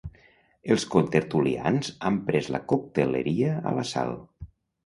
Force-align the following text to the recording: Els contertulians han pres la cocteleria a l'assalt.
Els 0.75 0.85
contertulians 0.95 1.91
han 2.11 2.19
pres 2.31 2.51
la 2.57 2.63
cocteleria 2.73 3.55
a 3.61 3.75
l'assalt. 3.79 4.51